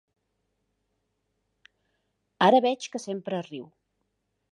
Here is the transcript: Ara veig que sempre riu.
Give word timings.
Ara 2.47 2.61
veig 2.67 2.87
que 2.95 3.03
sempre 3.05 3.43
riu. 3.49 3.69